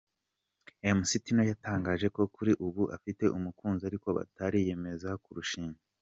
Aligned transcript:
Mc 0.97 1.09
Tino 1.23 1.43
yatangaje 1.51 2.07
ko 2.15 2.21
kuri 2.35 2.51
ubu 2.65 2.83
afite 2.95 3.23
umukunzi 3.37 3.83
ariko 3.89 4.07
batariyemeza 4.17 5.09
kurushinga. 5.23 5.79